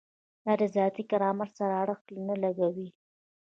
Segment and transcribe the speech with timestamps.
[0.45, 2.89] دا د ذاتي کرامت سره اړخ نه لګوي.